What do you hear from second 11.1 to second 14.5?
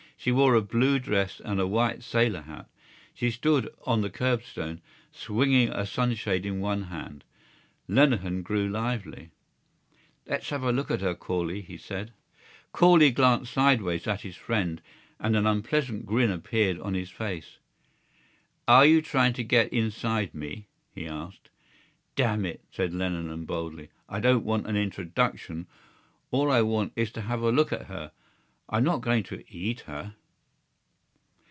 Corley," he said. Corley glanced sideways at his